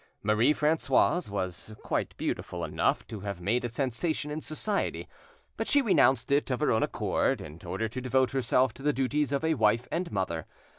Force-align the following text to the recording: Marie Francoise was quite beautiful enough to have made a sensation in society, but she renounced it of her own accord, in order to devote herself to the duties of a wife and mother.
Marie 0.23 0.51
Francoise 0.51 1.29
was 1.29 1.75
quite 1.83 2.17
beautiful 2.17 2.63
enough 2.63 3.05
to 3.05 3.19
have 3.19 3.39
made 3.39 3.63
a 3.63 3.69
sensation 3.69 4.31
in 4.31 4.41
society, 4.41 5.07
but 5.57 5.67
she 5.67 5.79
renounced 5.79 6.31
it 6.31 6.49
of 6.49 6.59
her 6.59 6.71
own 6.71 6.81
accord, 6.81 7.39
in 7.39 7.59
order 7.63 7.87
to 7.87 8.01
devote 8.01 8.31
herself 8.31 8.73
to 8.73 8.81
the 8.81 8.93
duties 8.93 9.31
of 9.31 9.43
a 9.43 9.53
wife 9.53 9.87
and 9.91 10.11
mother. 10.11 10.47